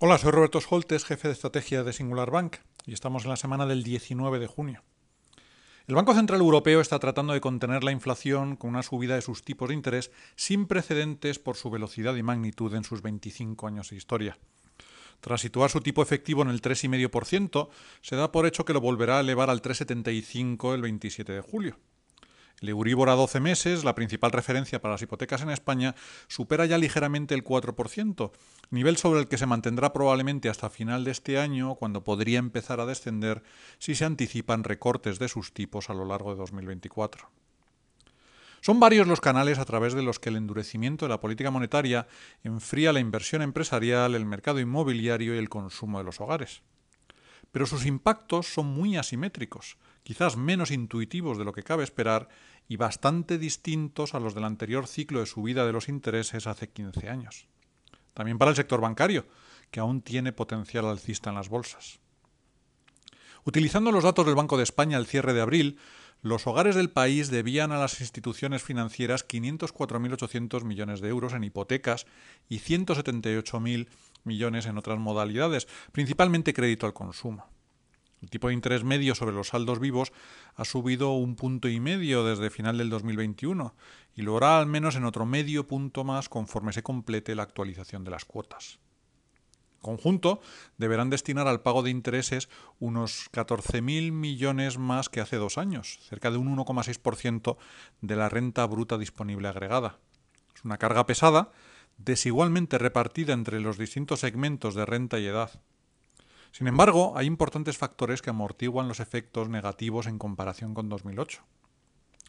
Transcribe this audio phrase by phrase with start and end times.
[0.00, 3.66] Hola, soy Roberto Scholtes, jefe de estrategia de Singular Bank, y estamos en la semana
[3.66, 4.84] del 19 de junio.
[5.88, 9.42] El Banco Central Europeo está tratando de contener la inflación con una subida de sus
[9.42, 13.96] tipos de interés sin precedentes por su velocidad y magnitud en sus 25 años de
[13.96, 14.38] historia.
[15.20, 17.68] Tras situar su tipo efectivo en el 3,5%,
[18.00, 21.76] se da por hecho que lo volverá a elevar al 3,75 el 27 de julio.
[22.60, 25.94] El Euribor a 12 meses, la principal referencia para las hipotecas en España,
[26.26, 28.32] supera ya ligeramente el 4%,
[28.70, 32.80] nivel sobre el que se mantendrá probablemente hasta final de este año, cuando podría empezar
[32.80, 33.42] a descender
[33.78, 37.30] si se anticipan recortes de sus tipos a lo largo de 2024.
[38.60, 42.08] Son varios los canales a través de los que el endurecimiento de la política monetaria
[42.42, 46.62] enfría la inversión empresarial, el mercado inmobiliario y el consumo de los hogares.
[47.52, 49.76] Pero sus impactos son muy asimétricos,
[50.08, 52.30] quizás menos intuitivos de lo que cabe esperar
[52.66, 57.10] y bastante distintos a los del anterior ciclo de subida de los intereses hace 15
[57.10, 57.46] años.
[58.14, 59.26] También para el sector bancario,
[59.70, 62.00] que aún tiene potencial alcista en las bolsas.
[63.44, 65.78] Utilizando los datos del Banco de España al cierre de abril,
[66.22, 72.06] los hogares del país debían a las instituciones financieras 504.800 millones de euros en hipotecas
[72.48, 73.88] y 178.000
[74.24, 77.57] millones en otras modalidades, principalmente crédito al consumo.
[78.20, 80.12] El tipo de interés medio sobre los saldos vivos
[80.56, 83.74] ha subido un punto y medio desde final del 2021
[84.14, 88.04] y lo hará al menos en otro medio punto más conforme se complete la actualización
[88.04, 88.80] de las cuotas.
[89.80, 90.40] Conjunto,
[90.76, 92.48] deberán destinar al pago de intereses
[92.80, 97.56] unos 14.000 millones más que hace dos años, cerca de un 1,6%
[98.00, 100.00] de la renta bruta disponible agregada.
[100.56, 101.52] Es una carga pesada,
[101.96, 105.62] desigualmente repartida entre los distintos segmentos de renta y edad.
[106.58, 111.40] Sin embargo, hay importantes factores que amortiguan los efectos negativos en comparación con 2008.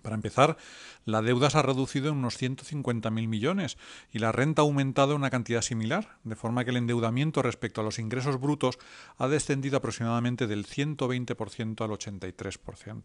[0.00, 0.56] Para empezar,
[1.04, 3.76] la deuda se ha reducido en unos 150.000 millones
[4.10, 7.82] y la renta ha aumentado en una cantidad similar, de forma que el endeudamiento respecto
[7.82, 8.78] a los ingresos brutos
[9.18, 13.02] ha descendido aproximadamente del 120% al 83%.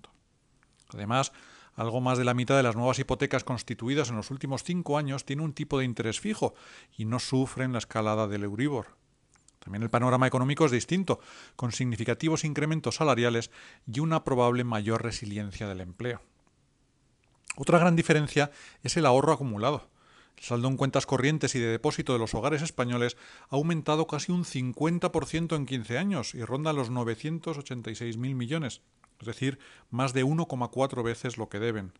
[0.94, 1.34] Además,
[1.76, 5.26] algo más de la mitad de las nuevas hipotecas constituidas en los últimos cinco años
[5.26, 6.54] tiene un tipo de interés fijo
[6.96, 8.99] y no sufren la escalada del Euribor.
[9.60, 11.20] También el panorama económico es distinto,
[11.56, 13.52] con significativos incrementos salariales
[13.86, 16.22] y una probable mayor resiliencia del empleo.
[17.56, 18.52] Otra gran diferencia
[18.84, 19.90] es el ahorro acumulado.
[20.38, 23.18] El saldo en cuentas corrientes y de depósito de los hogares españoles
[23.50, 28.82] ha aumentado casi un 50% en 15 años y ronda los 986.000 millones,
[29.20, 29.60] es decir,
[29.90, 31.92] más de 1,4 veces lo que deben.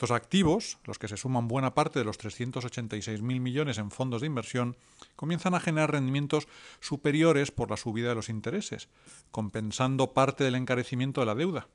[0.00, 4.28] Estos activos, los que se suman buena parte de los 386.000 millones en fondos de
[4.28, 4.78] inversión,
[5.14, 6.48] comienzan a generar rendimientos
[6.80, 8.88] superiores por la subida de los intereses,
[9.30, 11.68] compensando parte del encarecimiento de la deuda,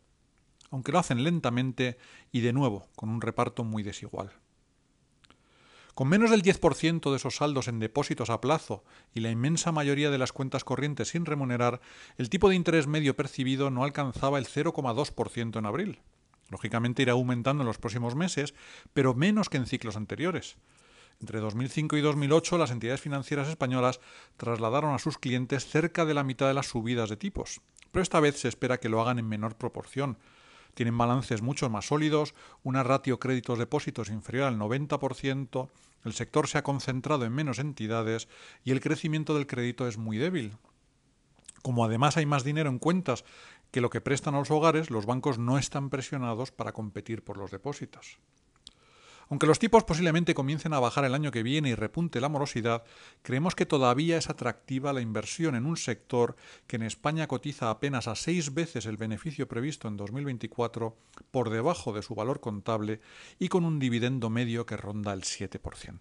[0.72, 2.00] aunque lo hacen lentamente
[2.31, 4.31] y de nuevo con un reparto muy desigual.
[5.94, 8.84] Con menos del 10% de esos saldos en depósitos a plazo
[9.14, 11.80] y la inmensa mayoría de las cuentas corrientes sin remunerar,
[12.18, 16.00] el tipo de interés medio percibido no alcanzaba el 0,2% en abril,
[16.50, 18.53] Lógicamente irá aumentando en los próximos meses,
[18.94, 20.57] pero menos que en ciclos anteriores.
[21.22, 24.00] Entre 2005 y 2008 las entidades financieras españolas
[24.38, 27.61] trasladaron a sus clientes cerca de la mitad de las subidas de tipos,
[27.91, 30.17] pero esta vez se espera que lo hagan en menor proporción.
[30.73, 35.69] Tienen balances mucho más sólidos, una ratio créditos depósitos inferior al 90%,
[36.03, 38.28] el sector se ha concentrado en menos entidades
[38.63, 40.57] y el crecimiento del crédito es muy débil.
[41.63, 43.25] Como además hay más dinero en cuentas
[43.75, 47.36] que lo que prestan a los hogares, los bancos no están presionados para competir por
[47.36, 48.19] los depósitos.
[49.30, 52.85] Aunque los tipos posiblemente comiencen a bajar el año que viene y repunte la morosidad,
[53.22, 56.38] creemos que todavía es atractiva la inversión en un sector
[56.68, 60.96] que en España cotiza apenas a seis veces el beneficio previsto en 2024
[61.31, 63.02] por debajo de su valor contable
[63.40, 66.00] y con un dividendo medio que ronda el 7%.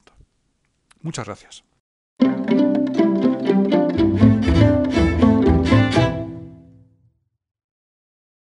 [1.03, 1.65] Muchas gracias.